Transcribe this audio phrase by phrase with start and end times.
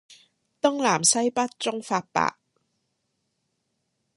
[0.63, 2.35] 東南西北中發白